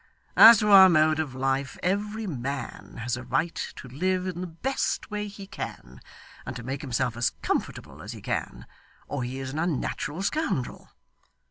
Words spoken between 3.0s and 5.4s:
has a right to live in the best way